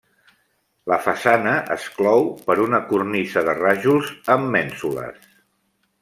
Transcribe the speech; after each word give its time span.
La 0.91 0.97
façana 1.07 1.51
es 1.75 1.83
clou 1.97 2.25
per 2.47 2.55
una 2.63 2.79
cornisa 2.91 3.43
de 3.49 3.55
rajols 3.59 4.09
amb 4.37 4.49
mènsules. 4.57 5.29